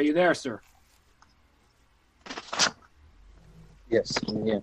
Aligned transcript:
are 0.00 0.02
you 0.02 0.14
there, 0.14 0.32
sir? 0.32 0.60
Yes. 3.90 4.18
Yeah. 4.28 4.60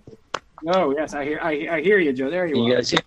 Oh, 0.66 0.90
yes, 0.90 1.14
I 1.14 1.24
hear, 1.24 1.38
I, 1.40 1.68
I 1.70 1.80
hear 1.80 1.98
you, 1.98 2.12
Joe. 2.12 2.28
There 2.28 2.46
you 2.46 2.54
Can 2.54 2.64
are. 2.64 2.68
you 2.68 2.74
guys 2.74 2.90
hear? 2.90 3.00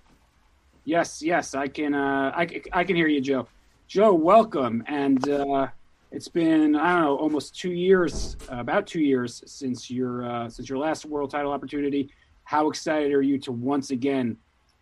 Yes, 0.85 1.21
yes, 1.21 1.53
I 1.53 1.67
can. 1.67 1.93
Uh, 1.93 2.31
I, 2.33 2.61
I 2.71 2.83
can 2.85 2.95
hear 2.95 3.07
you, 3.07 3.19
Joe. 3.19 3.47
Joe, 3.87 4.13
welcome. 4.13 4.81
And 4.87 5.27
uh, 5.27 5.67
it's 6.11 6.29
been 6.29 6.75
I 6.75 6.93
don't 6.93 7.01
know 7.01 7.17
almost 7.17 7.59
two 7.59 7.73
years, 7.73 8.37
uh, 8.49 8.59
about 8.59 8.87
two 8.87 9.01
years 9.01 9.43
since 9.45 9.91
your 9.91 10.23
uh, 10.23 10.49
since 10.49 10.69
your 10.69 10.77
last 10.77 11.05
world 11.05 11.31
title 11.31 11.51
opportunity. 11.51 12.09
How 12.45 12.69
excited 12.69 13.11
are 13.11 13.21
you 13.21 13.37
to 13.39 13.51
once 13.51 13.91
again 13.91 14.37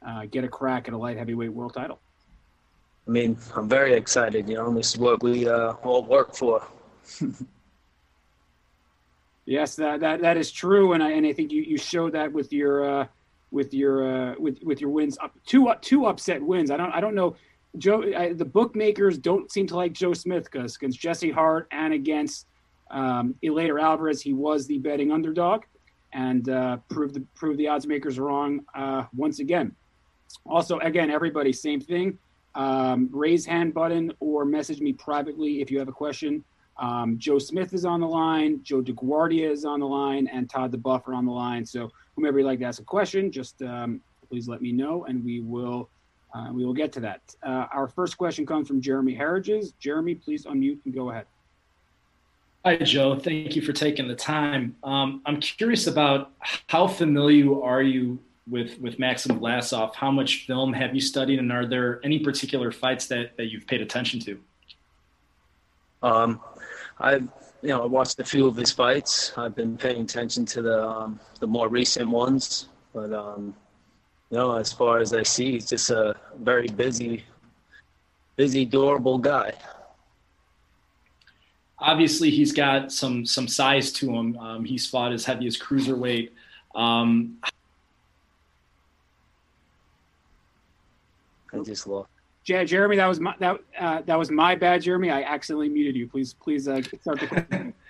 uh, 0.05 0.25
get 0.29 0.43
a 0.43 0.47
crack 0.47 0.87
at 0.87 0.93
a 0.93 0.97
light 0.97 1.17
heavyweight 1.17 1.51
world 1.51 1.73
title? 1.73 1.99
I 3.07 3.11
mean, 3.11 3.37
I'm 3.55 3.67
very 3.67 3.93
excited. 3.93 4.47
You 4.47 4.55
know, 4.55 4.71
this 4.71 4.93
is 4.93 4.99
what 4.99 5.23
we 5.23 5.49
uh, 5.49 5.73
all 5.83 6.03
work 6.03 6.35
for. 6.35 6.61
Yes, 9.49 9.75
that 9.77 10.01
that, 10.01 10.21
that 10.21 10.37
is 10.37 10.51
true, 10.51 10.93
and 10.93 11.01
I 11.01 11.13
and 11.13 11.25
I 11.25 11.33
think 11.33 11.51
you, 11.51 11.63
you 11.63 11.75
showed 11.79 12.13
that 12.13 12.31
with 12.31 12.53
your 12.53 12.87
uh, 12.87 13.07
with 13.49 13.73
your 13.73 14.31
uh, 14.31 14.35
with 14.37 14.59
with 14.61 14.79
your 14.79 14.91
wins 14.91 15.17
up 15.23 15.33
two 15.43 15.73
two 15.81 16.05
upset 16.05 16.39
wins. 16.39 16.69
I 16.69 16.77
don't 16.77 16.91
I 16.91 17.01
don't 17.01 17.15
know. 17.15 17.35
Joe, 17.79 18.03
I, 18.15 18.33
the 18.33 18.45
bookmakers 18.45 19.17
don't 19.17 19.51
seem 19.51 19.65
to 19.65 19.75
like 19.75 19.93
Joe 19.93 20.13
Smith 20.13 20.43
because 20.43 20.75
against 20.75 20.99
Jesse 20.99 21.31
Hart 21.31 21.67
and 21.71 21.95
against 21.95 22.45
um, 22.91 23.33
Eleider 23.43 23.81
Alvarez, 23.81 24.21
he 24.21 24.33
was 24.33 24.67
the 24.67 24.77
betting 24.77 25.11
underdog, 25.11 25.63
and 26.13 26.47
uh, 26.47 26.77
proved 26.87 27.15
the 27.15 27.25
proved 27.33 27.57
the 27.57 27.69
odds 27.69 27.87
makers 27.87 28.19
wrong 28.19 28.63
uh, 28.75 29.05
once 29.15 29.39
again. 29.39 29.75
Also, 30.45 30.77
again, 30.77 31.09
everybody, 31.09 31.53
same 31.53 31.81
thing. 31.81 32.19
Um, 32.53 33.09
raise 33.11 33.47
hand 33.47 33.73
button 33.73 34.13
or 34.19 34.45
message 34.45 34.79
me 34.79 34.93
privately 34.93 35.59
if 35.59 35.71
you 35.71 35.79
have 35.79 35.87
a 35.87 35.91
question. 35.91 36.43
Um, 36.79 37.17
Joe 37.17 37.39
Smith 37.39 37.73
is 37.73 37.85
on 37.85 37.99
the 37.99 38.07
line, 38.07 38.61
Joe 38.63 38.81
DeGuardia 38.81 39.49
is 39.49 39.65
on 39.65 39.81
the 39.81 39.87
line, 39.87 40.27
and 40.27 40.49
Todd 40.49 40.71
duBoef 40.71 41.07
on 41.13 41.25
the 41.25 41.31
line. 41.31 41.65
So 41.65 41.91
whomever 42.15 42.39
you'd 42.39 42.45
like 42.45 42.59
to 42.59 42.65
ask 42.65 42.81
a 42.81 42.85
question, 42.85 43.31
just 43.31 43.61
um, 43.61 44.01
please 44.29 44.47
let 44.47 44.61
me 44.61 44.71
know, 44.71 45.05
and 45.05 45.23
we 45.23 45.41
will 45.41 45.89
uh, 46.33 46.49
we 46.53 46.63
will 46.63 46.73
get 46.73 46.91
to 46.93 46.99
that. 46.99 47.21
Uh, 47.41 47.65
our 47.73 47.87
first 47.87 48.17
question 48.17 48.45
comes 48.45 48.67
from 48.67 48.81
Jeremy 48.81 49.15
Harridges. 49.15 49.73
Jeremy, 49.79 50.15
please 50.15 50.45
unmute 50.45 50.77
and 50.85 50.93
go 50.93 51.09
ahead. 51.09 51.25
Hi, 52.63 52.75
Joe. 52.77 53.17
Thank 53.17 53.55
you 53.55 53.61
for 53.61 53.73
taking 53.73 54.07
the 54.07 54.15
time. 54.15 54.75
Um, 54.83 55.21
I'm 55.25 55.39
curious 55.39 55.87
about 55.87 56.31
how 56.67 56.87
familiar 56.87 57.61
are 57.63 57.81
you 57.81 58.19
with 58.49 58.79
with 58.79 58.99
Maxim 58.99 59.39
Vlasov? 59.39 59.95
How 59.95 60.11
much 60.11 60.45
film 60.45 60.73
have 60.73 60.93
you 60.93 61.01
studied, 61.01 61.39
and 61.39 61.51
are 61.51 61.65
there 61.65 61.99
any 62.03 62.19
particular 62.19 62.71
fights 62.71 63.07
that 63.07 63.37
that 63.37 63.45
you've 63.45 63.67
paid 63.67 63.81
attention 63.81 64.19
to? 64.21 64.39
Um, 66.01 66.41
I've 66.99 67.27
you 67.61 67.69
know 67.69 67.83
I 67.83 67.85
watched 67.85 68.19
a 68.19 68.23
few 68.23 68.47
of 68.47 68.55
his 68.55 68.71
fights. 68.71 69.33
I've 69.37 69.55
been 69.55 69.77
paying 69.77 70.01
attention 70.01 70.45
to 70.47 70.61
the 70.61 70.87
um, 70.87 71.19
the 71.39 71.47
more 71.47 71.69
recent 71.69 72.09
ones, 72.09 72.69
but 72.93 73.13
um, 73.13 73.55
you 74.29 74.37
know 74.37 74.55
as 74.55 74.71
far 74.73 74.99
as 74.99 75.13
I 75.13 75.23
see, 75.23 75.53
he's 75.53 75.67
just 75.67 75.89
a 75.89 76.15
very 76.39 76.67
busy, 76.67 77.23
busy, 78.35 78.65
durable 78.65 79.17
guy. 79.17 79.53
Obviously, 81.79 82.29
he's 82.29 82.51
got 82.51 82.91
some 82.91 83.25
some 83.25 83.47
size 83.47 83.91
to 83.93 84.11
him. 84.11 84.37
Um, 84.37 84.65
he's 84.65 84.85
fought 84.85 85.13
as 85.13 85.25
heavy 85.25 85.47
as 85.47 85.57
cruiserweight. 85.57 86.31
Um, 86.75 87.37
I 91.53 91.59
just 91.63 91.87
lost. 91.87 92.09
Ja- 92.49 92.65
Jeremy, 92.65 92.95
that 92.97 93.07
was 93.07 93.19
my 93.19 93.35
that 93.39 93.59
uh, 93.79 94.01
that 94.05 94.17
was 94.17 94.31
my 94.31 94.55
bad, 94.55 94.81
Jeremy. 94.81 95.11
I 95.11 95.21
accidentally 95.21 95.69
muted 95.69 95.95
you. 95.95 96.07
Please, 96.07 96.33
please 96.33 96.67
uh, 96.67 96.81
start 97.01 97.19
the 97.19 97.27
question. 97.27 97.73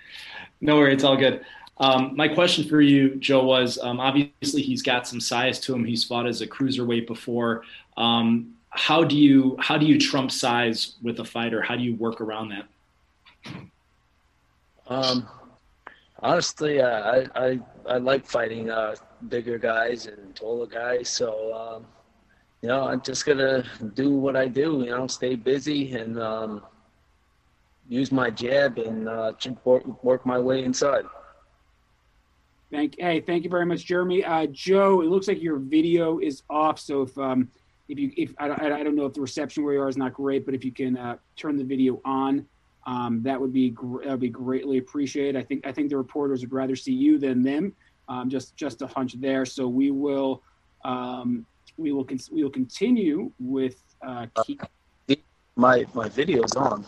No 0.62 0.76
worry, 0.76 0.92
it's 0.92 1.04
all 1.04 1.16
good. 1.16 1.42
Um, 1.78 2.14
my 2.14 2.28
question 2.28 2.68
for 2.68 2.82
you, 2.82 3.14
Joe, 3.14 3.42
was 3.44 3.78
um, 3.78 3.98
obviously 3.98 4.60
he's 4.60 4.82
got 4.82 5.08
some 5.08 5.18
size 5.20 5.58
to 5.60 5.74
him. 5.74 5.86
He's 5.86 6.04
fought 6.04 6.26
as 6.26 6.42
a 6.42 6.46
cruiserweight 6.46 7.06
before. 7.06 7.62
Um, 7.96 8.54
how 8.68 9.02
do 9.02 9.16
you 9.16 9.56
how 9.58 9.78
do 9.78 9.86
you 9.86 9.98
trump 9.98 10.30
size 10.30 10.96
with 11.02 11.18
a 11.20 11.24
fighter? 11.24 11.62
How 11.62 11.76
do 11.76 11.82
you 11.82 11.94
work 11.94 12.20
around 12.20 12.50
that? 12.50 12.66
Um, 14.86 15.26
honestly, 16.18 16.80
uh, 16.82 16.86
I, 17.34 17.48
I 17.48 17.60
I 17.88 17.96
like 17.96 18.26
fighting 18.26 18.70
uh, 18.70 18.96
bigger 19.28 19.58
guys 19.58 20.06
and 20.06 20.36
taller 20.36 20.66
guys. 20.66 21.08
So 21.08 21.54
um, 21.54 21.86
you 22.62 22.68
know, 22.68 22.84
I'm 22.84 23.00
just 23.00 23.24
gonna 23.24 23.64
do 23.94 24.10
what 24.10 24.36
I 24.36 24.46
do. 24.48 24.82
You 24.84 24.90
know, 24.90 25.06
stay 25.06 25.34
busy 25.34 25.92
and 25.94 26.20
um, 26.20 26.62
use 27.88 28.12
my 28.12 28.30
jab 28.30 28.78
and 28.78 29.08
uh, 29.08 29.32
work, 29.64 30.04
work 30.04 30.26
my 30.26 30.38
way 30.38 30.64
inside. 30.64 31.04
Thank 32.70 32.96
hey, 32.98 33.20
thank 33.20 33.44
you 33.44 33.50
very 33.50 33.66
much, 33.66 33.84
Jeremy. 33.84 34.24
Uh, 34.24 34.46
Joe, 34.46 35.00
it 35.00 35.08
looks 35.08 35.26
like 35.26 35.42
your 35.42 35.58
video 35.58 36.18
is 36.20 36.42
off. 36.48 36.78
So 36.78 37.02
if 37.02 37.16
um, 37.18 37.48
if 37.88 37.98
you 37.98 38.12
if 38.16 38.34
I, 38.38 38.48
don't- 38.48 38.60
I 38.60 38.82
don't 38.84 38.94
know 38.94 39.06
if 39.06 39.14
the 39.14 39.20
reception 39.20 39.64
where 39.64 39.74
you 39.74 39.80
are 39.80 39.88
is 39.88 39.96
not 39.96 40.12
great, 40.12 40.44
but 40.44 40.54
if 40.54 40.64
you 40.64 40.70
can 40.72 40.96
uh, 40.96 41.16
turn 41.36 41.56
the 41.56 41.64
video 41.64 42.00
on, 42.04 42.46
um, 42.86 43.22
that 43.24 43.40
would 43.40 43.52
be 43.52 43.70
gr- 43.70 44.04
that 44.04 44.10
would 44.12 44.20
be 44.20 44.28
greatly 44.28 44.78
appreciated. 44.78 45.36
I 45.36 45.42
think 45.42 45.66
I 45.66 45.72
think 45.72 45.88
the 45.90 45.96
reporters 45.96 46.42
would 46.42 46.52
rather 46.52 46.76
see 46.76 46.92
you 46.92 47.18
than 47.18 47.42
them. 47.42 47.72
Um, 48.08 48.28
just 48.30 48.54
just 48.56 48.82
a 48.82 48.86
hunch 48.86 49.14
there. 49.20 49.44
So 49.44 49.66
we 49.66 49.90
will 49.90 50.42
um, 50.84 51.44
we 51.80 51.92
will 51.92 52.04
con- 52.04 52.18
we 52.30 52.42
will 52.42 52.50
continue 52.50 53.30
with 53.40 53.82
uh, 54.06 54.26
Keith. 54.44 54.60
My 55.56 55.86
my 55.94 56.08
video's 56.08 56.54
on. 56.54 56.84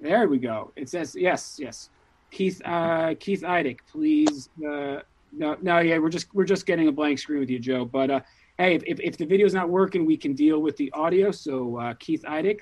There 0.00 0.26
we 0.26 0.38
go. 0.38 0.72
It 0.74 0.88
says 0.88 1.14
yes, 1.14 1.58
yes. 1.60 1.90
Keith 2.30 2.60
uh, 2.64 3.14
Keith 3.20 3.42
Idec, 3.42 3.78
please. 3.90 4.48
Uh, 4.58 5.00
no, 5.32 5.56
no, 5.62 5.78
yeah, 5.78 5.98
we're 5.98 6.08
just 6.08 6.34
we're 6.34 6.44
just 6.44 6.66
getting 6.66 6.88
a 6.88 6.92
blank 6.92 7.18
screen 7.18 7.40
with 7.40 7.50
you, 7.50 7.58
Joe. 7.58 7.84
But 7.84 8.10
uh, 8.10 8.20
hey, 8.58 8.74
if, 8.74 8.82
if, 8.86 9.00
if 9.00 9.16
the 9.16 9.26
video's 9.26 9.54
not 9.54 9.68
working, 9.68 10.04
we 10.04 10.16
can 10.16 10.34
deal 10.34 10.60
with 10.60 10.76
the 10.76 10.90
audio. 10.92 11.30
So 11.30 11.78
uh, 11.78 11.94
Keith 11.98 12.22
Idec, 12.24 12.60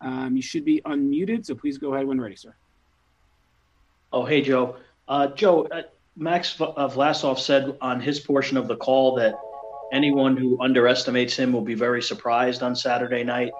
um, 0.00 0.36
you 0.36 0.42
should 0.42 0.64
be 0.64 0.80
unmuted. 0.86 1.46
So 1.46 1.54
please 1.54 1.78
go 1.78 1.94
ahead 1.94 2.06
when 2.06 2.20
ready, 2.20 2.36
sir. 2.36 2.54
Oh, 4.12 4.24
hey, 4.24 4.40
Joe. 4.40 4.76
Uh, 5.06 5.28
Joe, 5.28 5.66
uh, 5.70 5.82
Max 6.16 6.54
V- 6.54 6.64
uh, 6.64 6.88
Vlasov 6.88 7.38
said 7.38 7.76
on 7.80 8.00
his 8.00 8.18
portion 8.18 8.56
of 8.56 8.66
the 8.66 8.76
call 8.76 9.14
that 9.16 9.34
anyone 9.92 10.36
who 10.36 10.60
underestimates 10.60 11.36
him 11.36 11.52
will 11.52 11.62
be 11.62 11.74
very 11.74 12.02
surprised 12.02 12.62
on 12.62 12.74
Saturday 12.74 13.24
night. 13.24 13.52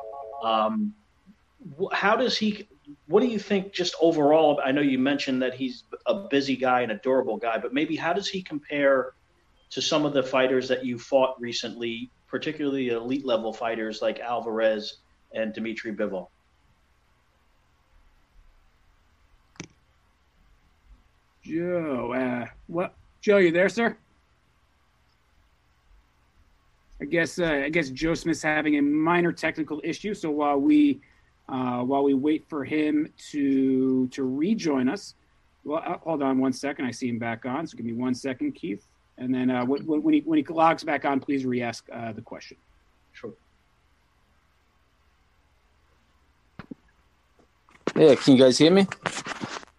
Um, 0.43 0.95
how 1.93 2.17
does 2.17 2.37
he? 2.37 2.69
What 3.07 3.21
do 3.21 3.27
you 3.27 3.39
think, 3.39 3.73
just 3.73 3.95
overall? 4.01 4.61
I 4.65 4.73
know 4.73 4.81
you 4.81 4.99
mentioned 4.99 5.43
that 5.43 5.55
he's 5.55 5.85
a 6.07 6.15
busy 6.29 6.57
guy 6.57 6.83
and 6.83 6.93
a 6.93 6.97
durable 6.97 7.37
guy, 7.37 7.59
but 7.59 7.75
maybe 7.75 7.97
how 7.97 8.13
does 8.13 8.29
he 8.29 8.43
compare 8.43 9.13
to 9.71 9.83
some 9.83 10.07
of 10.07 10.15
the 10.15 10.23
fighters 10.23 10.69
that 10.69 10.85
you 10.85 10.99
fought 10.99 11.39
recently, 11.41 12.11
particularly 12.27 12.89
elite 12.89 13.27
level 13.27 13.53
fighters 13.53 14.01
like 14.01 14.21
Alvarez 14.21 14.99
and 15.35 15.53
Dmitry 15.53 15.93
Bivol? 15.93 16.29
Joe, 21.43 22.13
uh, 22.13 22.47
what? 22.67 22.95
Joe, 23.21 23.39
you 23.39 23.51
there, 23.51 23.69
sir? 23.69 23.97
I 27.01 27.05
guess 27.05 27.39
uh, 27.39 27.63
I 27.65 27.69
guess 27.69 27.91
Joe 27.91 28.15
Smith's 28.15 28.43
having 28.43 28.77
a 28.79 28.83
minor 28.83 29.33
technical 29.33 29.81
issue. 29.85 30.15
So 30.15 30.31
while 30.31 30.59
we 30.59 31.01
uh, 31.49 31.83
while 31.83 32.03
we 32.03 32.15
wait 32.15 32.49
for 32.49 32.65
him 32.65 33.13
to 33.31 34.09
to 34.09 34.25
rejoin 34.25 34.89
us, 34.89 35.15
well, 35.65 35.83
uh, 35.87 35.99
hold 35.99 36.23
on 36.23 36.39
one 36.39 36.53
second. 36.53 36.87
I 36.87 36.91
see 36.91 37.09
him 37.09 37.19
back 37.19 37.47
on. 37.47 37.67
So 37.67 37.77
give 37.77 37.87
me 37.87 37.93
one 37.93 38.15
second, 38.15 38.53
Keith. 38.53 38.87
And 39.17 39.35
then 39.35 39.51
uh, 39.51 39.65
when, 39.65 39.85
when 39.87 40.15
he 40.15 40.21
when 40.21 40.39
he 40.39 40.45
logs 40.45 40.83
back 40.85 41.05
on, 41.05 41.21
please 41.21 41.45
re-ask 41.45 41.87
uh, 41.93 42.13
the 42.13 42.23
question. 42.23 42.57
Sure. 43.13 43.33
Yeah, 47.97 48.15
can 48.15 48.37
you 48.37 48.43
guys 48.43 48.59
hear 48.59 48.71
me? 48.71 48.87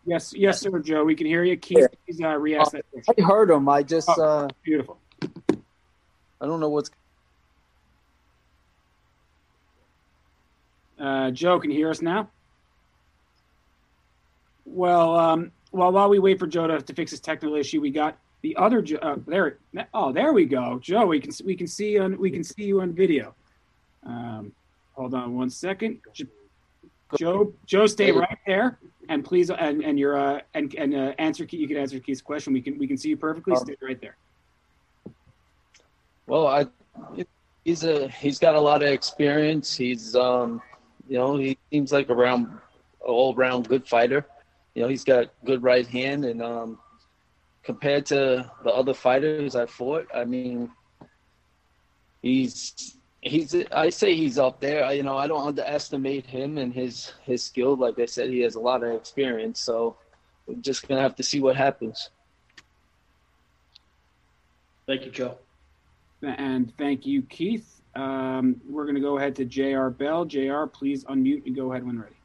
Yes, 0.05 0.33
yes, 0.35 0.59
sir, 0.61 0.79
Joe. 0.79 1.03
We 1.05 1.15
can 1.15 1.27
hear 1.27 1.43
you. 1.43 1.55
Keith, 1.55 1.87
please 2.05 2.19
uh, 2.21 2.35
re-ask 2.35 2.71
that 2.71 2.85
question. 2.91 3.15
I 3.17 3.27
heard 3.27 3.49
him. 3.49 3.69
I 3.69 3.83
just 3.83 4.09
Oh. 4.09 4.21
uh, 4.23 4.47
Beautiful. 4.63 4.97
I 6.41 6.45
don't 6.45 6.59
know 6.59 6.69
what's. 6.69 6.89
Uh, 10.99 11.31
Joe, 11.31 11.59
can 11.59 11.71
you 11.71 11.77
hear 11.77 11.89
us 11.89 12.01
now? 12.01 12.29
Well, 14.65 15.15
um, 15.15 15.51
well, 15.71 15.91
while 15.91 16.09
we 16.09 16.19
wait 16.19 16.39
for 16.39 16.47
Joe 16.47 16.67
to, 16.67 16.81
to 16.81 16.93
fix 16.93 17.11
his 17.11 17.19
technical 17.19 17.55
issue, 17.55 17.81
we 17.81 17.89
got 17.89 18.17
the 18.41 18.55
other 18.55 18.81
Joe. 18.81 18.97
Uh, 19.01 19.17
there, 19.25 19.57
oh, 19.93 20.11
there 20.11 20.33
we 20.33 20.45
go, 20.45 20.79
Joe. 20.79 21.05
We 21.05 21.19
can 21.19 21.31
we 21.45 21.55
can 21.55 21.67
see 21.67 21.93
you 21.93 22.03
on 22.03 22.17
we 22.17 22.29
can 22.29 22.43
see 22.43 22.63
you 22.63 22.81
on 22.81 22.93
video. 22.93 23.33
Um, 24.05 24.51
hold 24.93 25.13
on 25.13 25.35
one 25.35 25.49
second, 25.49 25.99
Joe. 27.17 27.53
Joe, 27.65 27.87
stay 27.87 28.11
right 28.11 28.37
there, 28.45 28.79
and 29.09 29.23
please, 29.25 29.49
and 29.49 29.83
and 29.83 29.97
your 29.97 30.17
uh, 30.17 30.41
and 30.53 30.73
and 30.75 30.95
uh, 30.95 31.13
answer. 31.17 31.45
You 31.49 31.67
can 31.67 31.77
answer 31.77 31.99
Keith's 31.99 32.21
question. 32.21 32.53
We 32.53 32.61
can 32.61 32.77
we 32.77 32.87
can 32.87 32.97
see 32.97 33.09
you 33.09 33.17
perfectly. 33.17 33.53
Um, 33.53 33.63
Stay 33.63 33.75
right 33.81 33.99
there. 33.99 34.17
Well, 36.27 36.47
I 36.47 36.67
he's 37.65 37.83
a 37.83 38.07
he's 38.09 38.39
got 38.39 38.55
a 38.55 38.59
lot 38.59 38.83
of 38.83 38.89
experience. 38.89 39.75
He's 39.75 40.15
um 40.15 40.61
you 41.09 41.17
know 41.17 41.37
he 41.37 41.57
seems 41.71 41.91
like 41.91 42.09
a 42.09 42.15
round 42.15 42.47
all 43.01 43.33
round 43.35 43.67
good 43.67 43.87
fighter. 43.87 44.25
you 44.75 44.83
know, 44.83 44.87
he's 44.87 45.03
got 45.03 45.33
good 45.43 45.63
right 45.63 45.87
hand, 45.87 46.23
and 46.23 46.41
um, 46.41 46.79
compared 47.63 48.05
to 48.07 48.49
the 48.63 48.69
other 48.69 48.93
fighters 48.93 49.55
I 49.55 49.65
fought, 49.65 50.07
I 50.13 50.23
mean, 50.25 50.69
he's 52.21 52.95
he's 53.21 53.55
I 53.71 53.89
say 53.89 54.15
he's 54.15 54.37
up 54.37 54.61
there. 54.61 54.85
I, 54.85 54.93
you 54.93 55.03
know, 55.03 55.17
I 55.17 55.27
don't 55.27 55.47
underestimate 55.47 56.25
him 56.25 56.57
and 56.57 56.73
his 56.73 57.13
his 57.23 57.43
skill. 57.43 57.75
Like 57.75 57.99
I 57.99 58.05
said, 58.05 58.29
he 58.29 58.41
has 58.41 58.55
a 58.55 58.59
lot 58.59 58.83
of 58.83 58.93
experience. 58.93 59.59
So 59.59 59.97
we're 60.45 60.61
just 60.61 60.87
gonna 60.87 61.01
have 61.01 61.15
to 61.15 61.23
see 61.23 61.41
what 61.41 61.55
happens. 61.55 62.11
Thank 64.87 65.05
you, 65.05 65.11
Joe. 65.11 65.37
And 66.21 66.73
thank 66.77 67.05
you, 67.05 67.21
Keith. 67.23 67.78
Um, 67.95 68.61
we're 68.69 68.83
going 68.83 68.95
to 68.95 69.01
go 69.01 69.17
ahead 69.17 69.35
to 69.37 69.45
JR 69.45 69.87
Bell. 69.89 70.25
JR, 70.25 70.65
please 70.65 71.03
unmute 71.05 71.45
and 71.45 71.55
go 71.55 71.71
ahead 71.71 71.85
when 71.85 71.99
ready. 71.99 72.15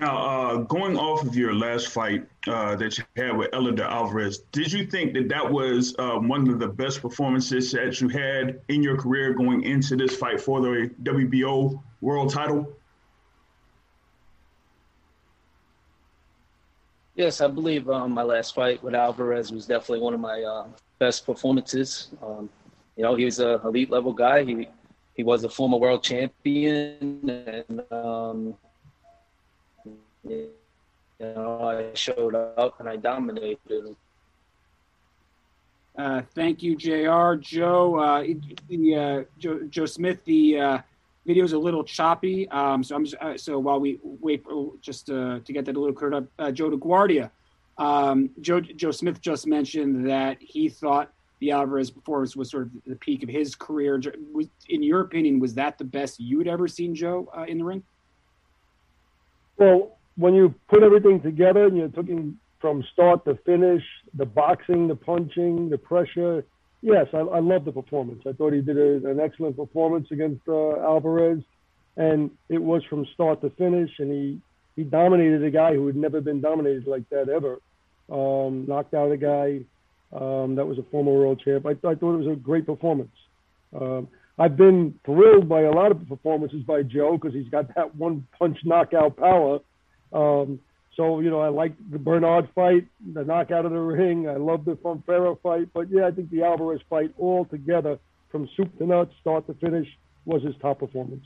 Now, 0.00 0.16
uh, 0.16 0.56
going 0.56 0.96
off 0.96 1.26
of 1.26 1.36
your 1.36 1.54
last 1.54 1.88
fight 1.88 2.26
uh, 2.46 2.74
that 2.76 2.96
you 2.96 3.04
had 3.16 3.36
with 3.36 3.50
Eleider 3.50 3.86
Alvarez, 3.86 4.38
did 4.50 4.72
you 4.72 4.86
think 4.86 5.12
that 5.12 5.28
that 5.28 5.50
was 5.50 5.94
uh, 5.98 6.14
one 6.14 6.48
of 6.48 6.58
the 6.58 6.68
best 6.68 7.02
performances 7.02 7.70
that 7.72 8.00
you 8.00 8.08
had 8.08 8.62
in 8.68 8.82
your 8.82 8.96
career 8.96 9.34
going 9.34 9.62
into 9.62 9.96
this 9.96 10.16
fight 10.16 10.40
for 10.40 10.62
the 10.62 10.90
WBO 11.02 11.82
world 12.00 12.32
title? 12.32 12.72
Yes, 17.14 17.42
I 17.42 17.48
believe 17.48 17.90
um, 17.90 18.12
my 18.12 18.22
last 18.22 18.54
fight 18.54 18.82
with 18.82 18.94
Alvarez 18.94 19.52
was 19.52 19.66
definitely 19.66 20.00
one 20.00 20.14
of 20.14 20.20
my 20.20 20.42
uh, 20.42 20.66
best 20.98 21.26
performances. 21.26 22.08
Um, 22.22 22.48
you 23.00 23.06
know, 23.06 23.14
he 23.14 23.24
was 23.24 23.40
a 23.40 23.58
elite 23.64 23.88
level 23.88 24.12
guy. 24.12 24.44
He 24.44 24.68
he 25.14 25.22
was 25.22 25.42
a 25.42 25.48
former 25.48 25.78
world 25.78 26.02
champion, 26.02 27.30
and 27.30 27.82
um, 27.90 28.54
you 30.28 30.50
know, 31.18 31.62
I 31.64 31.94
showed 31.94 32.34
up 32.34 32.78
and 32.78 32.86
I 32.86 32.96
dominated 32.96 33.58
him. 33.70 33.96
Uh, 35.96 36.20
thank 36.34 36.62
you, 36.62 36.76
Jr. 36.76 37.40
Joe, 37.40 37.98
uh, 37.98 38.22
the 38.68 38.94
uh, 38.94 39.22
Joe, 39.38 39.60
Joe 39.70 39.86
Smith, 39.86 40.22
the 40.26 40.60
uh, 40.60 40.78
video 41.24 41.44
is 41.44 41.54
a 41.54 41.58
little 41.58 41.82
choppy. 41.82 42.50
Um, 42.50 42.84
so 42.84 42.96
I'm 42.96 43.06
just, 43.06 43.16
uh, 43.22 43.38
so 43.38 43.58
while 43.58 43.80
we 43.80 43.98
wait, 44.02 44.44
for, 44.44 44.72
just 44.82 45.08
uh, 45.08 45.40
to 45.42 45.52
get 45.54 45.64
that 45.64 45.74
a 45.74 45.80
little 45.80 45.94
cleared 45.94 46.12
up, 46.12 46.24
uh, 46.38 46.50
Joe 46.50 46.70
DeGuardia, 46.70 47.30
um, 47.78 48.28
Joe 48.42 48.60
Joe 48.60 48.90
Smith 48.90 49.22
just 49.22 49.46
mentioned 49.46 50.06
that 50.06 50.36
he 50.38 50.68
thought 50.68 51.10
the 51.40 51.50
Alvarez 51.50 51.90
performance 51.90 52.36
was 52.36 52.50
sort 52.50 52.64
of 52.64 52.72
the 52.86 52.96
peak 52.96 53.22
of 53.22 53.28
his 53.28 53.54
career. 53.54 54.00
In 54.68 54.82
your 54.82 55.00
opinion, 55.00 55.40
was 55.40 55.54
that 55.54 55.78
the 55.78 55.84
best 55.84 56.20
you 56.20 56.38
had 56.38 56.46
ever 56.46 56.68
seen 56.68 56.94
Joe 56.94 57.28
uh, 57.36 57.44
in 57.44 57.58
the 57.58 57.64
ring? 57.64 57.82
Well, 59.56 59.98
when 60.16 60.34
you 60.34 60.54
put 60.68 60.82
everything 60.82 61.20
together 61.20 61.64
and 61.64 61.76
you're 61.76 61.88
talking 61.88 62.38
from 62.60 62.84
start 62.92 63.24
to 63.24 63.36
finish, 63.46 63.82
the 64.14 64.26
boxing, 64.26 64.86
the 64.86 64.96
punching, 64.96 65.70
the 65.70 65.78
pressure, 65.78 66.44
yes, 66.82 67.06
I, 67.14 67.18
I 67.18 67.40
love 67.40 67.64
the 67.64 67.72
performance. 67.72 68.22
I 68.26 68.32
thought 68.32 68.52
he 68.52 68.60
did 68.60 68.76
a, 68.76 69.10
an 69.10 69.18
excellent 69.18 69.56
performance 69.56 70.08
against 70.10 70.42
uh, 70.46 70.76
Alvarez, 70.80 71.42
and 71.96 72.30
it 72.50 72.62
was 72.62 72.84
from 72.84 73.06
start 73.14 73.40
to 73.40 73.50
finish, 73.50 73.90
and 73.98 74.12
he 74.12 74.40
he 74.76 74.84
dominated 74.84 75.42
a 75.42 75.50
guy 75.50 75.74
who 75.74 75.86
had 75.86 75.96
never 75.96 76.20
been 76.20 76.40
dominated 76.40 76.86
like 76.86 77.08
that 77.10 77.28
ever. 77.28 77.60
Um, 78.10 78.64
knocked 78.66 78.94
out 78.94 79.12
a 79.12 79.16
guy 79.16 79.60
um, 80.12 80.54
that 80.56 80.66
was 80.66 80.78
a 80.78 80.82
former 80.90 81.12
world 81.12 81.40
champ. 81.44 81.66
I, 81.66 81.70
I 81.70 81.94
thought 81.94 82.14
it 82.14 82.24
was 82.24 82.26
a 82.26 82.36
great 82.36 82.66
performance. 82.66 83.14
Um, 83.78 84.08
I've 84.38 84.56
been 84.56 84.98
thrilled 85.04 85.48
by 85.48 85.62
a 85.62 85.70
lot 85.70 85.90
of 85.90 86.08
performances 86.08 86.62
by 86.62 86.82
Joe 86.82 87.18
because 87.18 87.34
he's 87.34 87.48
got 87.48 87.74
that 87.74 87.94
one 87.94 88.26
punch 88.38 88.58
knockout 88.64 89.16
power. 89.16 89.60
Um, 90.12 90.60
so, 90.96 91.20
you 91.20 91.30
know, 91.30 91.40
I 91.40 91.48
like 91.48 91.74
the 91.90 91.98
Bernard 91.98 92.48
fight, 92.54 92.86
the 93.12 93.24
knockout 93.24 93.66
of 93.66 93.72
the 93.72 93.78
ring. 93.78 94.28
I 94.28 94.36
love 94.36 94.64
the 94.64 94.76
Fonfara 94.76 95.40
fight. 95.40 95.68
But 95.72 95.90
yeah, 95.90 96.06
I 96.06 96.10
think 96.10 96.30
the 96.30 96.42
Alvarez 96.42 96.80
fight 96.88 97.12
all 97.18 97.44
together 97.44 97.98
from 98.30 98.48
soup 98.56 98.76
to 98.78 98.86
nuts, 98.86 99.14
start 99.20 99.46
to 99.46 99.54
finish, 99.54 99.88
was 100.24 100.42
his 100.42 100.54
top 100.60 100.78
performance. 100.80 101.24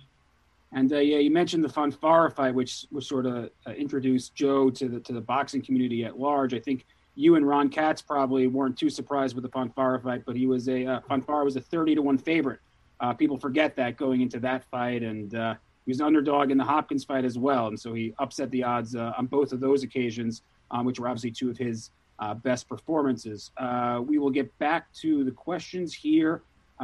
And 0.72 0.92
uh, 0.92 0.98
yeah, 0.98 1.18
you 1.18 1.30
mentioned 1.30 1.62
the 1.62 1.68
Fonfara 1.68 2.34
fight, 2.34 2.54
which 2.54 2.86
was 2.90 3.06
sort 3.06 3.26
of 3.26 3.50
uh, 3.66 3.70
introduced 3.70 4.34
Joe 4.34 4.70
to 4.70 4.88
the 4.88 5.00
to 5.00 5.12
the 5.12 5.20
boxing 5.20 5.62
community 5.62 6.04
at 6.04 6.18
large. 6.18 6.52
I 6.52 6.58
think 6.58 6.84
you 7.16 7.36
and 7.36 7.46
Ron 7.46 7.68
Katz 7.68 8.02
probably 8.02 8.46
weren't 8.46 8.76
too 8.76 8.90
surprised 8.90 9.34
with 9.34 9.42
the 9.42 9.50
Fonfara 9.50 10.02
fight, 10.02 10.24
but 10.26 10.36
he 10.36 10.46
was 10.46 10.68
a 10.68 10.86
uh, 10.86 11.00
Fonfara 11.00 11.44
was 11.44 11.56
a 11.56 11.60
thirty 11.60 11.94
to 11.94 12.02
one 12.02 12.18
favorite. 12.18 12.60
Uh, 13.00 13.12
people 13.12 13.36
forget 13.36 13.76
that 13.76 13.96
going 13.96 14.20
into 14.20 14.40
that 14.40 14.64
fight, 14.64 15.02
and 15.02 15.34
uh, 15.34 15.54
he 15.84 15.90
was 15.90 16.00
an 16.00 16.06
underdog 16.06 16.50
in 16.50 16.58
the 16.58 16.64
Hopkins 16.64 17.04
fight 17.04 17.24
as 17.24 17.38
well, 17.38 17.68
and 17.68 17.78
so 17.78 17.92
he 17.92 18.14
upset 18.18 18.50
the 18.50 18.62
odds 18.62 18.96
uh, 18.96 19.12
on 19.16 19.26
both 19.26 19.52
of 19.52 19.60
those 19.60 19.82
occasions, 19.82 20.42
um, 20.70 20.84
which 20.84 20.98
were 20.98 21.08
obviously 21.08 21.30
two 21.30 21.50
of 21.50 21.58
his 21.58 21.90
uh, 22.18 22.34
best 22.34 22.68
performances. 22.68 23.50
We 24.06 24.18
will 24.18 24.30
get 24.30 24.56
back 24.58 24.92
to 24.94 25.24
the 25.24 25.32
questions 25.32 25.94
here. 25.94 26.42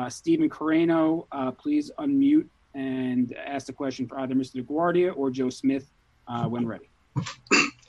Stephen 0.09 0.49
Carreno, 0.49 1.27
please 1.59 1.91
unmute 1.99 2.47
and 2.75 3.37
ask 3.37 3.67
the 3.67 3.73
question 3.73 4.07
for 4.07 4.19
either 4.21 4.35
Mr. 4.35 4.63
DeGuardia 4.63 5.17
or 5.17 5.31
Joe 5.31 5.51
Smith 5.51 5.91
when 6.49 6.67
ready. 6.67 6.89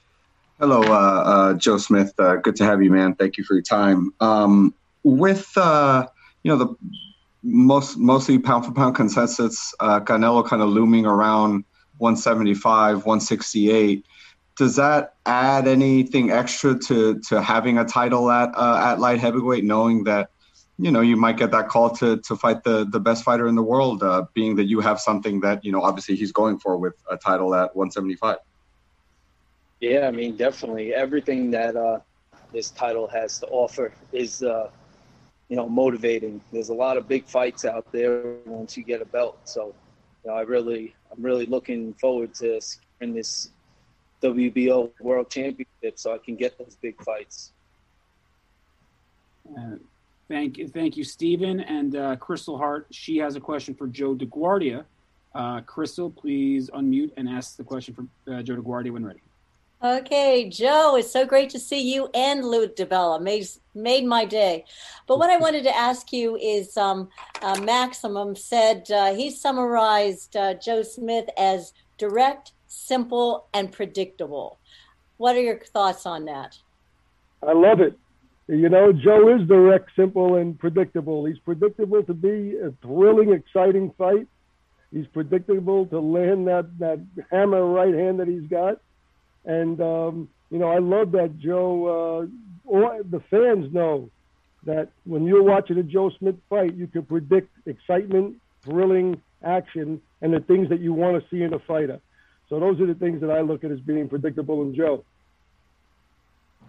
Hello, 0.61 1.55
Joe 1.55 1.79
Smith. 1.79 2.13
good 2.15 2.55
to 2.57 2.63
have 2.63 2.83
you, 2.83 2.91
man. 2.91 3.15
Thank 3.15 3.37
you 3.37 3.43
for 3.43 3.55
your 3.55 3.63
time. 3.63 4.13
Um, 4.19 4.75
with 5.01 5.51
you 5.55 5.63
know 5.63 6.55
the 6.55 6.75
most 7.41 7.97
mostly 7.97 8.37
pound 8.37 8.65
for 8.65 8.71
pound 8.71 8.95
consensus. 8.95 9.73
Uh, 9.79 9.99
Canelo 10.01 10.47
kind 10.47 10.61
of 10.61 10.69
looming 10.69 11.07
around 11.07 11.65
175, 11.97 12.97
168. 12.97 14.05
Does 14.55 14.75
that 14.75 15.15
add 15.25 15.67
anything 15.67 16.29
extra 16.29 16.77
to 16.77 17.19
to 17.29 17.41
having 17.41 17.79
a 17.79 17.85
title 17.85 18.29
at 18.29 18.51
uh, 18.55 18.81
at 18.83 18.99
light 18.99 19.19
heavyweight, 19.19 19.63
knowing 19.63 20.03
that 20.03 20.29
you 20.77 20.91
know 20.91 21.01
you 21.01 21.17
might 21.17 21.37
get 21.37 21.49
that 21.49 21.69
call 21.69 21.89
to 21.95 22.17
to 22.17 22.35
fight 22.35 22.63
the 22.63 22.85
the 22.85 22.99
best 22.99 23.23
fighter 23.23 23.47
in 23.47 23.55
the 23.55 23.63
world, 23.63 24.03
uh, 24.03 24.25
being 24.35 24.57
that 24.57 24.65
you 24.65 24.79
have 24.79 24.99
something 24.99 25.39
that 25.39 25.65
you 25.65 25.71
know 25.71 25.81
obviously 25.81 26.15
he's 26.15 26.31
going 26.31 26.59
for 26.59 26.77
with 26.77 26.93
a 27.09 27.17
title 27.17 27.55
at 27.55 27.75
175. 27.75 28.37
Yeah, 29.81 30.07
I 30.07 30.11
mean 30.11 30.37
definitely 30.37 30.93
everything 30.93 31.51
that 31.51 31.75
uh, 31.75 31.99
this 32.53 32.69
title 32.71 33.07
has 33.09 33.39
to 33.39 33.47
offer 33.47 33.91
is 34.13 34.41
uh, 34.43 34.69
you 35.51 35.57
know, 35.57 35.67
motivating. 35.67 36.39
There's 36.53 36.69
a 36.69 36.73
lot 36.73 36.95
of 36.95 37.09
big 37.09 37.25
fights 37.25 37.65
out 37.65 37.91
there 37.91 38.37
once 38.45 38.77
you 38.77 38.85
get 38.85 39.01
a 39.01 39.05
belt. 39.05 39.37
So, 39.43 39.75
you 40.23 40.31
know, 40.31 40.37
I 40.37 40.43
really, 40.43 40.95
I'm 41.11 41.21
really 41.21 41.45
looking 41.45 41.93
forward 41.95 42.33
to 42.35 42.61
securing 42.61 43.13
this 43.13 43.49
WBO 44.23 44.91
World 45.01 45.29
Championship 45.29 45.99
so 45.99 46.13
I 46.13 46.19
can 46.19 46.37
get 46.37 46.57
those 46.57 46.77
big 46.81 47.03
fights. 47.03 47.51
Uh, 49.45 49.75
thank 50.29 50.57
you, 50.57 50.69
thank 50.69 50.95
you, 50.95 51.03
Stephen 51.03 51.59
and 51.59 51.97
uh, 51.97 52.15
Crystal 52.15 52.57
Hart. 52.57 52.87
She 52.91 53.17
has 53.17 53.35
a 53.35 53.41
question 53.41 53.75
for 53.75 53.87
Joe 53.87 54.15
DeGuardia. 54.15 54.85
Uh, 55.35 55.59
Crystal, 55.61 56.09
please 56.09 56.69
unmute 56.69 57.11
and 57.17 57.27
ask 57.27 57.57
the 57.57 57.63
question 57.65 57.93
for 57.93 58.33
uh, 58.33 58.41
Joe 58.41 58.55
DeGuardia 58.55 58.91
when 58.91 59.05
ready. 59.05 59.19
Okay, 59.83 60.47
Joe, 60.47 60.95
it's 60.95 61.09
so 61.09 61.25
great 61.25 61.49
to 61.49 61.59
see 61.59 61.81
you 61.81 62.07
and 62.13 62.45
Lou 62.45 62.67
DiBella. 62.67 63.19
Made, 63.19 63.47
made 63.73 64.05
my 64.05 64.25
day. 64.25 64.65
But 65.07 65.17
what 65.17 65.31
I 65.31 65.37
wanted 65.45 65.63
to 65.63 65.75
ask 65.75 66.13
you 66.13 66.35
is 66.37 66.77
um, 66.77 67.09
uh, 67.41 67.59
Maximum 67.61 68.35
said 68.35 68.91
uh, 68.91 69.15
he 69.15 69.31
summarized 69.31 70.35
uh, 70.35 70.53
Joe 70.53 70.83
Smith 70.83 71.27
as 71.35 71.73
direct, 71.97 72.51
simple, 72.67 73.47
and 73.55 73.71
predictable. 73.71 74.59
What 75.17 75.35
are 75.35 75.41
your 75.41 75.57
thoughts 75.57 76.05
on 76.05 76.25
that? 76.25 76.59
I 77.41 77.53
love 77.53 77.79
it. 77.79 77.97
You 78.47 78.69
know, 78.69 78.93
Joe 78.93 79.35
is 79.35 79.47
direct, 79.47 79.89
simple, 79.95 80.35
and 80.35 80.59
predictable. 80.59 81.25
He's 81.25 81.39
predictable 81.39 82.03
to 82.03 82.13
be 82.13 82.55
a 82.55 82.71
thrilling, 82.83 83.33
exciting 83.33 83.93
fight. 83.97 84.27
He's 84.91 85.07
predictable 85.07 85.87
to 85.87 85.99
land 85.99 86.47
that, 86.49 86.77
that 86.77 86.99
hammer 87.31 87.65
right 87.65 87.95
hand 87.95 88.19
that 88.19 88.27
he's 88.27 88.47
got 88.47 88.79
and 89.45 89.81
um, 89.81 90.29
you 90.49 90.59
know, 90.59 90.69
I 90.69 90.79
love 90.79 91.11
that 91.13 91.37
Joe. 91.39 92.27
Uh, 92.67 92.97
the 93.09 93.21
fans 93.29 93.73
know 93.73 94.09
that 94.63 94.89
when 95.05 95.25
you're 95.25 95.43
watching 95.43 95.77
a 95.77 95.83
Joe 95.83 96.11
Smith 96.19 96.35
fight, 96.49 96.75
you 96.75 96.87
can 96.87 97.03
predict 97.03 97.49
excitement, 97.65 98.37
thrilling 98.63 99.21
action, 99.43 100.01
and 100.21 100.33
the 100.33 100.39
things 100.39 100.69
that 100.69 100.79
you 100.79 100.93
want 100.93 101.21
to 101.21 101.29
see 101.29 101.41
in 101.41 101.53
a 101.53 101.59
fighter. 101.59 101.99
So 102.49 102.59
those 102.59 102.79
are 102.79 102.85
the 102.85 102.95
things 102.95 103.21
that 103.21 103.31
I 103.31 103.41
look 103.41 103.63
at 103.63 103.71
as 103.71 103.79
being 103.79 104.07
predictable 104.07 104.61
in 104.61 104.75
Joe. 104.75 105.03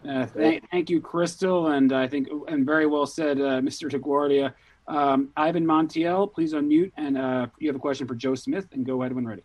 Uh, 0.08 0.26
thank, 0.26 0.90
you, 0.90 1.00
Crystal, 1.00 1.68
and 1.68 1.92
I 1.92 2.08
think 2.08 2.28
and 2.48 2.66
very 2.66 2.86
well 2.86 3.06
said, 3.06 3.38
uh, 3.40 3.60
Mr. 3.60 3.90
DeGuardia. 3.90 4.52
Um, 4.88 5.28
Ivan 5.36 5.64
Montiel, 5.64 6.32
please 6.32 6.54
unmute, 6.54 6.90
and 6.96 7.16
uh, 7.16 7.46
you 7.58 7.68
have 7.68 7.76
a 7.76 7.80
question 7.80 8.08
for 8.08 8.16
Joe 8.16 8.34
Smith, 8.34 8.66
and 8.72 8.84
go 8.84 9.02
ahead 9.02 9.12
when 9.12 9.26
ready. 9.26 9.42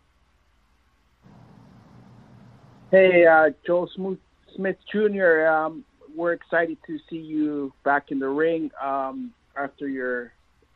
Hey, 2.90 3.26
uh, 3.26 3.50
Joe 3.66 3.86
Smith 4.56 4.76
Jr., 4.90 5.46
um, 5.46 5.84
we're 6.16 6.32
excited 6.32 6.78
to 6.86 6.98
see 7.10 7.18
you 7.18 7.70
back 7.84 8.10
in 8.10 8.18
the 8.18 8.30
ring 8.30 8.70
um, 8.82 9.34
after 9.58 9.86
your 9.86 10.32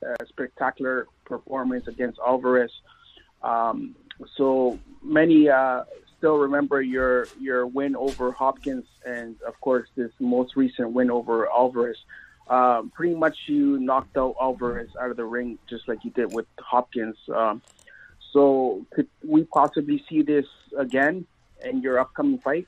uh, 0.06 0.22
spectacular 0.28 1.06
performance 1.24 1.88
against 1.88 2.18
Alvarez. 2.18 2.70
Um, 3.42 3.96
so 4.36 4.78
many 5.02 5.48
uh, 5.48 5.84
still 6.18 6.36
remember 6.36 6.82
your 6.82 7.28
your 7.40 7.66
win 7.66 7.96
over 7.96 8.30
Hopkins, 8.30 8.84
and 9.06 9.40
of 9.46 9.58
course 9.62 9.88
this 9.96 10.12
most 10.20 10.54
recent 10.54 10.92
win 10.92 11.10
over 11.10 11.50
Alvarez. 11.50 11.96
Um, 12.48 12.92
pretty 12.94 13.14
much, 13.14 13.38
you 13.46 13.80
knocked 13.80 14.18
out 14.18 14.34
Alvarez 14.38 14.90
out 15.00 15.10
of 15.10 15.16
the 15.16 15.24
ring 15.24 15.58
just 15.66 15.88
like 15.88 16.04
you 16.04 16.10
did 16.10 16.34
with 16.34 16.44
Hopkins. 16.58 17.16
Um, 17.34 17.62
so, 18.34 18.84
could 18.92 19.08
we 19.26 19.44
possibly 19.44 20.04
see 20.10 20.20
this 20.20 20.46
again 20.76 21.26
in 21.64 21.80
your 21.80 21.98
upcoming 21.98 22.38
fight? 22.38 22.66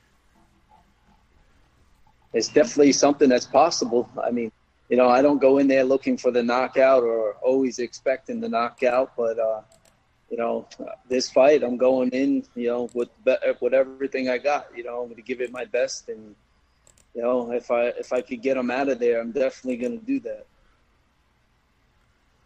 It's 2.33 2.49
definitely 2.49 2.91
something 2.91 3.29
that's 3.29 3.45
possible. 3.45 4.09
I 4.21 4.31
mean, 4.31 4.51
you 4.89 4.97
know, 4.97 5.07
I 5.07 5.21
don't 5.21 5.39
go 5.39 5.57
in 5.57 5.67
there 5.67 5.83
looking 5.83 6.17
for 6.17 6.31
the 6.31 6.43
knockout 6.43 7.03
or 7.03 7.33
always 7.35 7.79
expecting 7.79 8.39
the 8.41 8.49
knockout, 8.49 9.13
but 9.15 9.39
uh, 9.39 9.61
you 10.29 10.37
know, 10.37 10.67
this 11.07 11.29
fight, 11.29 11.63
I'm 11.63 11.77
going 11.77 12.09
in, 12.09 12.43
you 12.55 12.67
know, 12.67 12.89
with 12.93 13.09
with 13.61 13.73
everything 13.73 14.29
I 14.29 14.37
got. 14.37 14.67
You 14.75 14.83
know, 14.83 15.01
I'm 15.01 15.05
going 15.05 15.15
to 15.15 15.21
give 15.21 15.41
it 15.41 15.51
my 15.51 15.65
best, 15.65 16.09
and 16.09 16.35
you 17.13 17.21
know, 17.21 17.51
if 17.51 17.71
I 17.71 17.85
if 17.87 18.11
I 18.11 18.21
could 18.21 18.41
get 18.41 18.55
them 18.55 18.69
out 18.69 18.89
of 18.89 18.99
there, 18.99 19.21
I'm 19.21 19.31
definitely 19.31 19.77
going 19.77 19.99
to 19.99 20.05
do 20.05 20.19
that. 20.21 20.45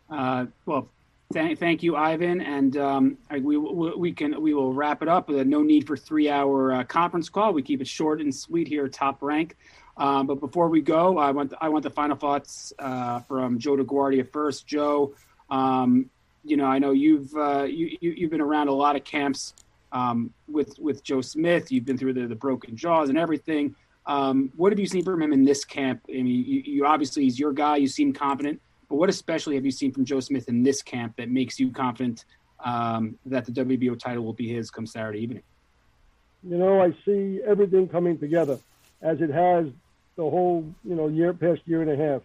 Uh, 0.10 0.46
well, 0.66 0.88
thank 1.34 1.60
thank 1.60 1.84
you, 1.84 1.96
Ivan, 1.96 2.42
and 2.42 2.76
um, 2.78 3.18
we, 3.30 3.58
we, 3.58 4.12
can 4.12 4.42
we 4.42 4.54
will 4.54 4.74
wrap 4.74 5.02
it 5.02 5.08
up. 5.08 5.30
Uh, 5.30 5.44
no 5.44 5.62
need 5.62 5.86
for 5.86 5.96
three 5.96 6.30
hour 6.30 6.74
uh, 6.74 6.84
conference 6.84 7.30
call. 7.30 7.54
We 7.54 7.62
keep 7.62 7.82
it 7.82 7.88
short 7.88 8.22
and 8.22 8.34
sweet 8.34 8.68
here, 8.68 8.88
top 8.88 9.22
rank. 9.22 9.56
Um, 9.98 10.28
but 10.28 10.40
before 10.40 10.70
we 10.70 10.82
go, 10.82 11.18
I 11.18 11.32
want 11.32 11.54
I 11.60 11.70
want 11.70 11.84
the 11.84 11.90
final 11.90 12.16
thoughts 12.16 12.74
uh, 12.80 13.20
from 13.22 13.60
Joe 13.60 13.76
DeGuardia 13.76 14.32
first. 14.32 14.66
Joe, 14.66 15.14
um, 15.50 16.10
you 16.44 16.58
know, 16.58 16.66
I 16.66 16.80
know 16.80 16.92
you've 16.92 17.34
uh, 17.36 17.64
you, 17.64 17.98
you 18.02 18.22
have 18.22 18.32
been 18.32 18.42
around 18.42 18.70
a 18.70 18.74
lot 18.74 18.96
of 18.96 19.04
camps 19.04 19.54
um, 19.92 20.34
with 20.48 20.80
with 20.80 21.04
Joe 21.04 21.22
Smith. 21.22 21.72
You've 21.72 21.86
been 21.86 21.98
through 21.98 22.14
the, 22.14 22.28
the 22.28 22.36
broken 22.36 22.76
jaws 22.76 23.10
and 23.10 23.18
everything. 23.18 23.76
Um, 24.06 24.52
what 24.56 24.72
have 24.72 24.80
you 24.80 24.88
seen 24.88 25.04
from 25.04 25.22
him 25.22 25.34
in 25.34 25.44
this 25.44 25.66
camp? 25.66 26.02
I 26.10 26.14
mean, 26.14 26.28
you, 26.28 26.64
you, 26.66 26.86
obviously 26.86 27.24
he's 27.24 27.38
your 27.38 27.52
guy. 27.52 27.76
You 27.76 27.88
seem 27.88 28.14
confident, 28.14 28.60
but 28.90 28.96
what 28.96 29.10
especially 29.10 29.56
have 29.56 29.66
you 29.66 29.72
seen 29.72 29.92
from 29.92 30.04
Joe 30.04 30.20
Smith 30.20 30.50
in 30.50 30.64
this 30.64 30.82
camp 30.82 31.16
that 31.18 31.30
makes 31.30 31.60
you 31.60 31.72
confident 31.72 32.26
um, 32.64 33.18
that 33.28 33.46
the 33.46 33.52
WBO 33.52 33.98
title 33.98 34.24
will 34.24 34.34
be 34.34 34.48
his 34.48 34.72
come 34.72 34.86
Saturday 34.86 35.20
evening? 35.20 35.44
You 36.44 36.58
know, 36.58 36.82
I 36.82 36.94
see 37.06 37.40
everything 37.46 37.88
coming 37.88 38.18
together 38.18 38.60
as 39.02 39.22
it 39.22 39.30
has 39.30 39.68
the 40.16 40.24
whole 40.24 40.66
you 40.84 40.96
know 40.96 41.08
year 41.08 41.34
past 41.34 41.62
year 41.66 41.82
and 41.82 41.92
a 41.92 41.96
half. 41.96 42.22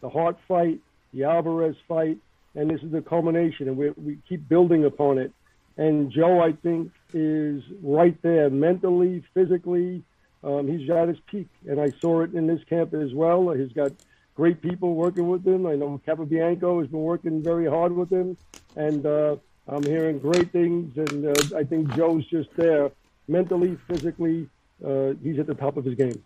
The 0.00 0.08
Hart 0.08 0.38
fight, 0.48 0.80
the 1.12 1.24
Alvarez 1.24 1.76
fight, 1.86 2.18
and 2.54 2.70
this 2.70 2.82
is 2.82 2.92
the 2.92 3.02
culmination, 3.02 3.68
and 3.68 3.76
we, 3.76 3.90
we 3.90 4.18
keep 4.28 4.48
building 4.48 4.84
upon 4.84 5.18
it. 5.18 5.32
And 5.76 6.10
Joe, 6.10 6.40
I 6.40 6.52
think, 6.52 6.90
is 7.12 7.62
right 7.82 8.16
there 8.22 8.48
mentally, 8.48 9.22
physically. 9.34 10.02
Um, 10.42 10.66
he's 10.66 10.88
at 10.88 11.08
his 11.08 11.18
peak, 11.26 11.48
and 11.68 11.80
I 11.80 11.90
saw 12.00 12.22
it 12.22 12.34
in 12.34 12.46
this 12.46 12.62
camp 12.64 12.94
as 12.94 13.12
well. 13.12 13.50
He's 13.50 13.72
got 13.72 13.92
great 14.36 14.60
people 14.60 14.94
working 14.94 15.28
with 15.28 15.44
him. 15.46 15.66
I 15.66 15.74
know 15.74 16.00
Capobianco 16.06 16.80
has 16.80 16.88
been 16.88 17.00
working 17.00 17.42
very 17.42 17.66
hard 17.66 17.92
with 17.92 18.10
him, 18.10 18.36
and 18.76 19.04
uh, 19.04 19.36
I'm 19.66 19.82
hearing 19.82 20.18
great 20.18 20.52
things. 20.52 20.96
And 20.96 21.26
uh, 21.26 21.56
I 21.56 21.64
think 21.64 21.92
Joe's 21.94 22.26
just 22.26 22.50
there 22.56 22.92
mentally, 23.26 23.76
physically. 23.88 24.48
Uh, 24.84 25.14
he's 25.22 25.38
at 25.38 25.46
the 25.46 25.54
top 25.54 25.76
of 25.78 25.84
his 25.84 25.94
game. 25.94 26.22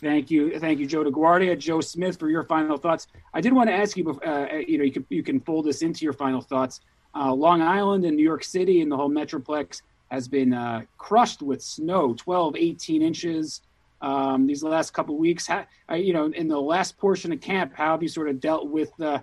Thank 0.00 0.30
you, 0.30 0.60
thank 0.60 0.78
you, 0.78 0.86
Joe 0.86 1.02
DeGuardia, 1.02 1.58
Joe 1.58 1.80
Smith, 1.80 2.20
for 2.20 2.30
your 2.30 2.44
final 2.44 2.76
thoughts. 2.76 3.08
I 3.34 3.40
did 3.40 3.52
want 3.52 3.68
to 3.68 3.74
ask 3.74 3.96
you, 3.96 4.08
uh, 4.24 4.46
you 4.64 4.78
know, 4.78 4.84
you 4.84 4.92
can 4.92 5.04
you 5.08 5.24
can 5.24 5.40
fold 5.40 5.64
this 5.64 5.82
into 5.82 6.04
your 6.04 6.12
final 6.12 6.40
thoughts. 6.40 6.80
Uh, 7.16 7.32
Long 7.32 7.62
Island 7.62 8.04
and 8.04 8.16
New 8.16 8.22
York 8.22 8.44
City 8.44 8.80
and 8.80 8.92
the 8.92 8.96
whole 8.96 9.10
Metroplex 9.10 9.82
has 10.12 10.28
been 10.28 10.54
uh, 10.54 10.82
crushed 10.98 11.42
with 11.42 11.60
snow, 11.60 12.14
12, 12.14 12.54
18 12.56 13.02
inches 13.02 13.62
um, 14.00 14.46
these 14.46 14.62
last 14.62 14.92
couple 14.92 15.14
of 15.14 15.20
weeks. 15.20 15.46
How, 15.46 15.66
uh, 15.90 15.94
you 15.94 16.12
know, 16.12 16.26
in 16.26 16.48
the 16.48 16.60
last 16.60 16.98
portion 16.98 17.32
of 17.32 17.40
camp, 17.40 17.72
how 17.74 17.92
have 17.92 18.02
you 18.02 18.08
sort 18.08 18.28
of 18.28 18.40
dealt 18.40 18.68
with 18.68 18.90
the 18.98 19.22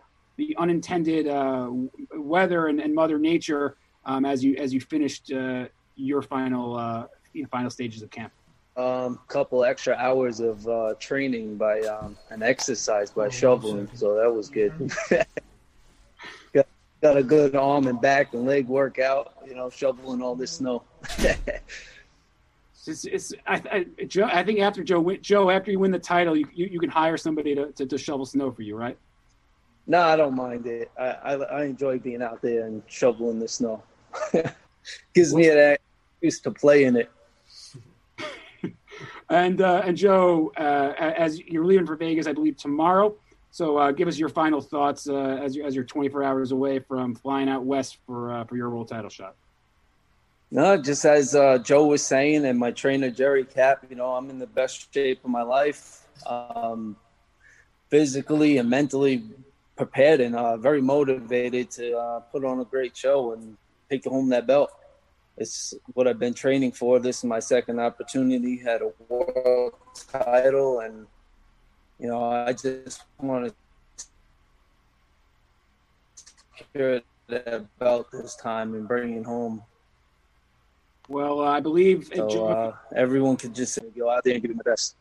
unintended 0.58 1.28
uh, 1.28 1.70
weather 2.14 2.68
and, 2.68 2.80
and, 2.82 2.94
Mother 2.94 3.18
Nature 3.18 3.78
um, 4.06 4.26
as 4.26 4.44
you 4.44 4.56
as 4.58 4.74
you 4.74 4.82
finished 4.82 5.32
uh, 5.32 5.66
your 5.96 6.22
final 6.22 7.08
you 7.34 7.44
know, 7.44 7.48
final 7.50 7.70
stages 7.70 8.02
of 8.02 8.10
camp? 8.12 8.34
um, 8.78 9.20
couple 9.28 9.64
extra 9.64 9.96
hours 9.96 10.40
of 10.40 10.68
uh, 10.68 10.94
training 11.00 11.56
by 11.56 11.80
um, 11.82 12.18
an 12.30 12.44
exercise 12.44 13.10
by 13.10 13.30
shoveling, 13.30 13.90
so 13.94 14.16
that 14.16 14.32
was 14.32 14.50
good. 14.50 14.74
got, 16.54 16.68
got 17.02 17.18
a 17.18 17.24
good 17.24 17.56
arm 17.56 17.88
and 17.88 18.02
back 18.02 18.34
and 18.34 18.46
leg 18.46 18.68
workout, 18.68 19.34
you 19.48 19.56
know, 19.56 19.70
shoveling 19.70 20.22
all 20.22 20.36
this 20.36 20.52
snow. 20.52 20.84
it's, 22.88 23.06
it's 23.06 23.34
I, 23.48 23.62
I, 24.00 24.06
Joe, 24.06 24.30
I 24.32 24.44
think 24.44 24.60
after 24.60 24.84
Joe, 24.84 25.16
Joe, 25.18 25.50
after 25.50 25.72
you 25.72 25.80
win 25.80 25.92
the 25.92 26.00
title, 26.00 26.36
you, 26.36 26.48
you, 26.54 26.68
you 26.68 26.80
can 26.80 26.90
hire 26.90 27.18
somebody 27.18 27.56
to, 27.56 27.72
to, 27.74 27.86
to, 27.86 27.98
shovel 27.98 28.26
snow 28.26 28.52
for 28.52 28.62
you, 28.62 28.76
right? 28.76 28.98
No, 29.88 30.02
I 30.02 30.16
don't 30.16 30.36
mind 30.36 30.66
it. 30.66 30.92
I, 30.98 31.06
I, 31.06 31.34
I 31.34 31.64
enjoy 31.66 32.00
being 32.00 32.22
out 32.22 32.42
there 32.42 32.66
and 32.66 32.82
shoveling 32.88 33.40
the 33.40 33.48
snow. 33.48 33.84
Gives 35.14 35.34
me 35.34 35.48
that 35.50 35.80
used 36.22 36.44
to 36.44 36.52
play 36.52 36.86
in 36.86 36.96
it. 36.96 37.12
And 39.30 39.60
uh, 39.60 39.82
and 39.84 39.98
Joe, 39.98 40.54
uh, 40.56 40.94
as 40.98 41.40
you're 41.40 41.66
leaving 41.66 41.86
for 41.86 41.96
Vegas, 41.96 42.28
I 42.28 42.34
believe 42.34 42.58
tomorrow. 42.58 43.16
So 43.50 43.78
uh, 43.78 43.92
give 43.92 44.08
us 44.08 44.18
your 44.20 44.30
final 44.30 44.62
thoughts 44.62 45.10
uh, 45.10 45.40
as 45.42 45.56
you 45.56 45.66
as 45.66 45.74
you're 45.74 45.84
24 45.84 46.24
hours 46.24 46.52
away 46.52 46.80
from 46.80 47.16
flying 47.16 47.50
out 47.50 47.66
west 47.66 47.98
for 48.06 48.32
uh, 48.32 48.44
for 48.46 48.56
your 48.56 48.70
world 48.70 48.88
title 48.88 49.10
shot. 49.10 49.36
No, 50.52 50.78
just 50.78 51.06
as 51.06 51.36
uh, 51.36 51.58
Joe 51.58 51.88
was 51.88 52.06
saying, 52.06 52.46
and 52.46 52.58
my 52.58 52.72
trainer 52.72 53.10
Jerry 53.10 53.44
Cap, 53.44 53.86
you 53.90 53.96
know, 53.96 54.14
I'm 54.14 54.30
in 54.30 54.40
the 54.40 54.48
best 54.48 54.94
shape 54.94 55.24
of 55.24 55.30
my 55.30 55.42
life, 55.42 56.08
um, 56.26 56.96
physically 57.90 58.58
and 58.58 58.70
mentally 58.70 59.24
prepared, 59.76 60.22
and 60.22 60.62
very 60.62 60.82
motivated 60.82 61.72
to 61.72 62.24
put 62.32 62.46
on 62.46 62.60
a 62.60 62.66
great 62.66 62.96
show 62.96 63.34
and 63.34 63.58
take 63.90 64.06
home 64.06 64.30
that 64.30 64.48
belt 64.48 64.72
it's 65.38 65.74
what 65.94 66.08
I've 66.08 66.20
been 66.20 66.34
training 66.34 66.72
for. 66.72 67.00
This 67.00 67.18
is 67.18 67.24
my 67.26 67.40
second 67.40 67.80
opportunity. 67.80 68.58
Had 68.58 68.82
a 68.82 68.92
world 69.10 69.74
title, 70.12 70.80
and 70.80 71.08
you 72.00 72.08
know, 72.08 72.24
I 72.24 72.54
just 72.54 73.04
want 73.20 73.48
to 73.48 74.06
secure 76.58 77.02
that 77.28 77.80
belt 77.80 78.08
this 78.12 78.36
time 78.36 78.76
and 78.76 78.88
bring 78.88 79.18
it 79.18 79.26
home. 79.26 79.62
Well, 81.08 81.40
uh, 81.42 81.52
I 81.52 81.60
believe 81.60 82.10
so, 82.14 82.48
uh, 82.48 82.76
everyone 82.96 83.38
could 83.38 83.54
just 83.54 83.78
go 83.96 84.10
out 84.10 84.24
there 84.24 84.34
and 84.34 84.42
give 84.42 84.52
it 84.52 84.58
the 84.58 84.64
best. 84.64 84.96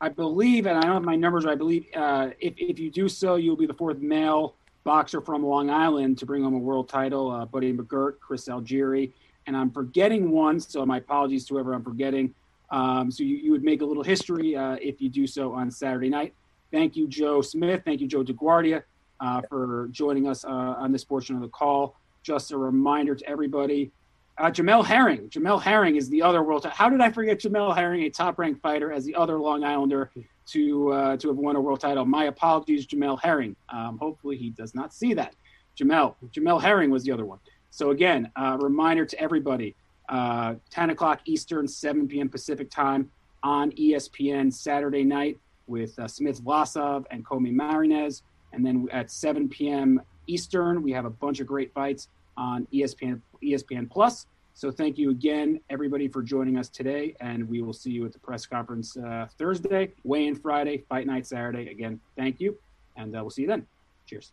I 0.00 0.08
believe, 0.08 0.66
and 0.66 0.78
I 0.78 0.82
don't 0.82 0.94
have 0.94 1.02
my 1.02 1.16
numbers. 1.16 1.44
I 1.44 1.54
believe 1.54 1.86
uh, 1.94 2.30
if 2.40 2.54
if 2.56 2.78
you 2.78 2.90
do 2.90 3.08
so, 3.08 3.34
you'll 3.34 3.56
be 3.56 3.66
the 3.66 3.74
fourth 3.74 3.98
male 3.98 4.54
boxer 4.84 5.20
from 5.20 5.44
Long 5.44 5.70
Island 5.70 6.18
to 6.18 6.26
bring 6.26 6.44
home 6.44 6.54
a 6.54 6.58
world 6.58 6.88
title. 6.88 7.30
Uh, 7.30 7.44
Buddy 7.44 7.72
McGirt, 7.72 8.20
Chris 8.20 8.48
Algieri 8.48 9.12
and 9.48 9.56
I'm 9.56 9.70
forgetting 9.70 10.30
one, 10.30 10.60
so 10.60 10.84
my 10.84 10.98
apologies 10.98 11.46
to 11.46 11.54
whoever 11.54 11.72
I'm 11.72 11.82
forgetting. 11.82 12.34
Um, 12.70 13.10
so 13.10 13.22
you, 13.22 13.36
you, 13.36 13.50
would 13.50 13.64
make 13.64 13.80
a 13.80 13.84
little 13.84 14.02
history 14.02 14.54
uh, 14.54 14.76
if 14.80 15.00
you 15.00 15.08
do 15.08 15.26
so 15.26 15.54
on 15.54 15.70
Saturday 15.70 16.10
night. 16.10 16.34
Thank 16.70 16.96
you, 16.96 17.08
Joe 17.08 17.40
Smith. 17.40 17.80
Thank 17.82 18.02
you, 18.02 18.06
Joe 18.06 18.22
DeGuardia, 18.22 18.82
uh, 19.20 19.40
for 19.48 19.88
joining 19.90 20.28
us 20.28 20.44
uh, 20.44 20.48
on 20.48 20.92
this 20.92 21.02
portion 21.02 21.34
of 21.34 21.40
the 21.40 21.48
call. 21.48 21.96
Just 22.22 22.52
a 22.52 22.58
reminder 22.58 23.14
to 23.14 23.26
everybody. 23.26 23.90
Uh, 24.38 24.50
Jamel 24.50 24.84
Herring. 24.84 25.28
Jamel 25.30 25.60
Herring 25.60 25.96
is 25.96 26.08
the 26.08 26.22
other 26.22 26.42
world. 26.44 26.62
T- 26.62 26.68
How 26.72 26.88
did 26.88 27.00
I 27.00 27.10
forget 27.10 27.40
Jamel 27.40 27.74
Herring, 27.74 28.02
a 28.04 28.10
top-ranked 28.10 28.62
fighter, 28.62 28.92
as 28.92 29.04
the 29.04 29.14
other 29.16 29.36
Long 29.38 29.64
Islander 29.64 30.10
to 30.52 30.92
uh, 30.92 31.16
to 31.16 31.28
have 31.28 31.36
won 31.36 31.56
a 31.56 31.60
world 31.60 31.80
title? 31.80 32.04
My 32.04 32.24
apologies, 32.26 32.86
Jamel 32.86 33.20
Herring. 33.20 33.56
Um, 33.68 33.98
hopefully, 33.98 34.36
he 34.36 34.50
does 34.50 34.76
not 34.76 34.94
see 34.94 35.12
that. 35.14 35.34
Jamel. 35.76 36.14
Jamel 36.32 36.62
Herring 36.62 36.90
was 36.90 37.02
the 37.02 37.10
other 37.10 37.24
one. 37.24 37.40
So 37.70 37.90
again, 37.90 38.30
uh, 38.36 38.58
reminder 38.60 39.04
to 39.06 39.20
everybody: 39.20 39.74
uh, 40.08 40.54
10 40.70 40.90
o'clock 40.90 41.20
Eastern, 41.24 41.66
7 41.66 42.06
p.m. 42.06 42.28
Pacific 42.28 42.70
time 42.70 43.10
on 43.42 43.72
ESPN 43.72 44.52
Saturday 44.52 45.02
night 45.02 45.36
with 45.66 45.98
uh, 45.98 46.06
Smith 46.06 46.42
Vlasov 46.44 47.06
and 47.10 47.26
Comey 47.26 47.52
Marinez, 47.52 48.22
and 48.52 48.64
then 48.64 48.86
at 48.92 49.10
7 49.10 49.48
p.m. 49.48 50.00
Eastern, 50.28 50.82
we 50.82 50.92
have 50.92 51.06
a 51.06 51.10
bunch 51.10 51.40
of 51.40 51.46
great 51.48 51.72
fights 51.74 52.08
on 52.38 52.66
ESPN 52.72 53.20
ESPN 53.42 53.90
Plus. 53.90 54.26
So 54.54 54.72
thank 54.72 54.98
you 54.98 55.10
again, 55.10 55.60
everybody, 55.70 56.08
for 56.08 56.20
joining 56.22 56.58
us 56.58 56.68
today, 56.68 57.14
and 57.20 57.48
we 57.48 57.62
will 57.62 57.72
see 57.72 57.90
you 57.90 58.04
at 58.06 58.12
the 58.12 58.18
press 58.18 58.44
conference 58.44 58.96
uh, 58.96 59.28
Thursday, 59.38 59.92
weigh-in 60.02 60.34
Friday, 60.34 60.78
fight 60.88 61.06
night 61.06 61.26
Saturday. 61.26 61.70
Again, 61.70 62.00
thank 62.16 62.40
you, 62.40 62.58
and 62.96 63.14
uh, 63.14 63.20
we'll 63.20 63.30
see 63.30 63.42
you 63.42 63.48
then. 63.48 63.66
Cheers. 64.06 64.32